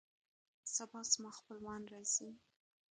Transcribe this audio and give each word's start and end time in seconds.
سبا 0.75 0.99
زما 1.11 1.31
خپلوان 1.39 1.81
راځي 1.93 2.29